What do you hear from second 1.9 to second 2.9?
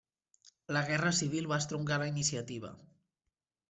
la iniciativa.